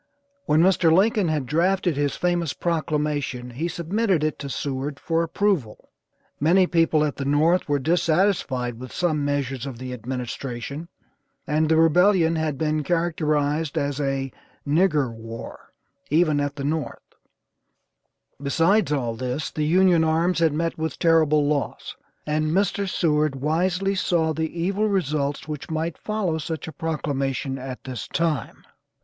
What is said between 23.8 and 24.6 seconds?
saw the